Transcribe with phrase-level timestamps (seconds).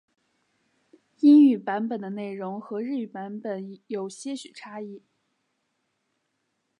[1.19, 5.03] 英语版本的内容和日语版本有些许差异。